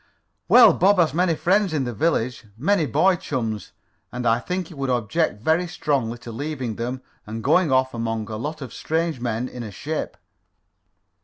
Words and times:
"Well, 0.47 0.73
Bob 0.73 0.97
has 0.97 1.13
many 1.13 1.35
friends 1.35 1.73
in 1.73 1.83
the 1.83 1.93
village 1.93 2.47
many 2.57 2.87
boy 2.87 3.17
chums 3.17 3.71
and 4.11 4.25
I 4.25 4.39
think 4.39 4.69
he 4.69 4.73
would 4.73 4.89
object 4.89 5.43
very 5.43 5.67
strongly 5.67 6.17
to 6.25 6.31
leaving 6.31 6.77
them, 6.77 7.03
and 7.27 7.43
going 7.43 7.71
off 7.71 7.93
among 7.93 8.27
a 8.31 8.35
lot 8.37 8.63
of 8.63 8.73
strange 8.73 9.19
men 9.19 9.47
in 9.47 9.61
a 9.61 9.69
ship." 9.69 10.17